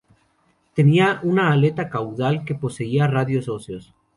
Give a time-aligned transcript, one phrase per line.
[0.73, 3.93] Tenía una aleta caudal que poseía radios óseos.